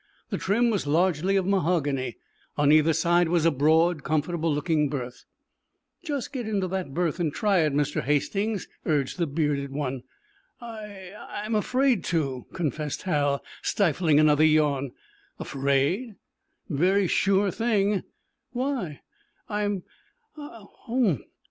[0.31, 2.17] The trim was largely of mahogany.
[2.57, 5.25] On either side was a broad, comfortable looking berth.
[6.03, 8.01] "Just get into that berth and try it, Mr.
[8.01, 10.01] Hastings," urged the bearded one.
[10.59, 14.89] "I—I'm afraid to," confessed Hal, stifling another yawn.
[15.37, 16.15] "Afraid?"
[16.67, 18.01] "Very sure thing!"
[18.53, 19.01] "Why?"
[19.49, 21.23] "I'm—hah ho hum!"